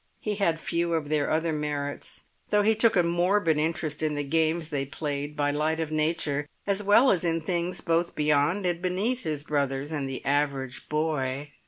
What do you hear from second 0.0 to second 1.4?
He had few of their